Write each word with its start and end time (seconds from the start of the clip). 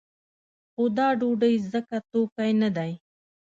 خو 0.71 0.83
دا 0.97 1.07
ډوډۍ 1.19 1.55
ځکه 1.71 1.95
توکی 2.11 2.51
نه 2.61 2.69
دی. 2.77 2.91